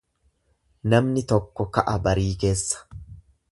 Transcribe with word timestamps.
Namni 0.93 1.23
tokko 1.33 1.67
ka'a 1.77 1.95
barii 2.09 2.35
keessa. 2.45 2.85